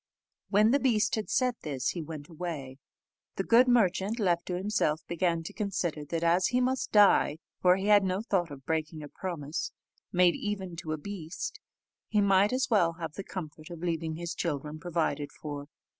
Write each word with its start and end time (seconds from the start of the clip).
When 0.49 0.71
the 0.71 0.79
beast 0.79 1.13
had 1.13 1.29
said 1.29 1.57
this, 1.61 1.89
he 1.89 2.01
went 2.01 2.27
away. 2.27 2.79
The 3.35 3.43
good 3.43 3.67
merchant, 3.67 4.17
left 4.19 4.47
to 4.47 4.55
himself, 4.57 5.05
began 5.05 5.43
to 5.43 5.53
consider 5.53 6.03
that 6.05 6.23
as 6.23 6.47
he 6.47 6.59
must 6.59 6.91
die 6.91 7.37
for 7.61 7.75
he 7.75 7.85
had 7.85 8.03
no 8.03 8.23
thought 8.23 8.49
of 8.49 8.65
breaking 8.65 9.03
a 9.03 9.07
promise, 9.07 9.71
made 10.11 10.33
even 10.33 10.75
to 10.77 10.93
a 10.93 10.97
beast 10.97 11.59
he 12.07 12.19
might 12.19 12.51
as 12.51 12.67
well 12.67 12.93
have 12.93 13.13
the 13.13 13.23
comfort 13.23 13.69
of 13.69 13.83
leaving 13.83 14.15
his 14.15 14.33
children 14.33 14.79
provided 14.79 15.31
for. 15.31 15.67